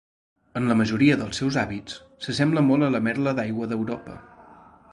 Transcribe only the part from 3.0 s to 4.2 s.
merla d'aigua d'Europa.